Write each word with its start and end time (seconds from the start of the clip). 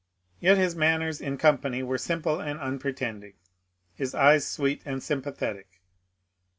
Yet 0.39 0.57
his 0.57 0.75
manners 0.75 1.21
in 1.21 1.37
company 1.37 1.83
were 1.83 1.99
simple 1.99 2.39
and 2.39 2.59
unpretending, 2.59 3.33
his 3.93 4.15
eyes 4.15 4.47
sweet 4.47 4.81
and 4.83 5.03
sympathetic. 5.03 5.79